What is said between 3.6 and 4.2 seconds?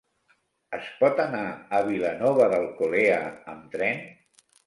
tren?